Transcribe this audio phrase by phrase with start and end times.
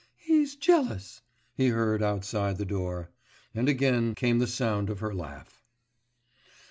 [0.15, 1.21] 'He's jealous!'
[1.53, 3.11] he heard outside the door,
[3.53, 5.63] and again came the sound of her laugh.